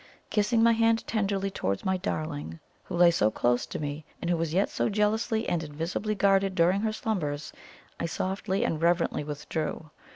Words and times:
Kissing 0.31 0.63
my 0.63 0.71
hand 0.71 1.05
tenderly 1.05 1.51
towards 1.51 1.85
my 1.85 1.95
darling, 1.95 2.59
who 2.85 2.95
lay 2.95 3.11
so 3.11 3.29
close 3.29 3.67
to 3.67 3.77
me, 3.77 4.03
and 4.19 4.31
who 4.31 4.35
was 4.35 4.51
yet 4.51 4.67
so 4.67 4.89
jealously 4.89 5.47
and 5.47 5.63
invisibly 5.63 6.15
guarded 6.15 6.55
during 6.55 6.81
her 6.81 6.91
slumbers, 6.91 7.53
I 7.99 8.07
softly 8.07 8.65
and 8.65 8.81
reverently 8.81 9.23
withdrew. 9.23 9.91